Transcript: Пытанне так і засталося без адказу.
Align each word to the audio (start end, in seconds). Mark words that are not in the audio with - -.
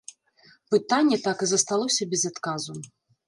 Пытанне 0.75 1.17
так 1.27 1.37
і 1.47 1.51
засталося 1.53 2.09
без 2.13 2.23
адказу. 2.33 2.73